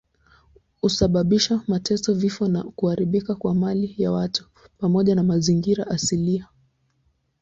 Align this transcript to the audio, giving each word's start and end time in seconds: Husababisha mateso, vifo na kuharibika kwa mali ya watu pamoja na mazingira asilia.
Husababisha 0.81 1.61
mateso, 1.67 2.13
vifo 2.13 2.47
na 2.47 2.63
kuharibika 2.63 3.35
kwa 3.35 3.55
mali 3.55 3.95
ya 3.97 4.11
watu 4.11 4.47
pamoja 4.77 5.15
na 5.15 5.23
mazingira 5.23 5.87
asilia. 5.87 6.47